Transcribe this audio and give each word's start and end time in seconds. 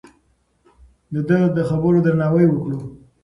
د 1.13 1.15
ده 1.29 1.39
د 1.55 1.59
خبرو 1.69 2.03
درناوی 2.05 2.45
وکړو. 2.49 2.79